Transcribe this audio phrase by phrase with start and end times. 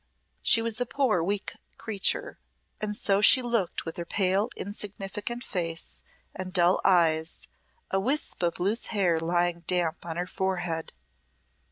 [0.41, 2.39] She was a poor weak creature,
[2.79, 6.01] and so she looked with her pale insignificant face
[6.33, 7.43] and dull eyes,
[7.91, 10.91] a wisp of loose hair lying damp on her forehead.